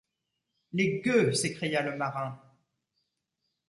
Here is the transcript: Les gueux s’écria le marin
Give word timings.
Les 0.73 0.99
gueux 1.01 1.31
s’écria 1.31 1.83
le 1.83 1.95
marin 1.95 2.41